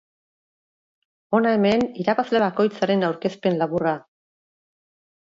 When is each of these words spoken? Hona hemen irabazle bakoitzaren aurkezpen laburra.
Hona 1.39 1.51
hemen 1.59 1.85
irabazle 2.05 2.43
bakoitzaren 2.47 3.09
aurkezpen 3.13 3.63
laburra. 3.63 3.99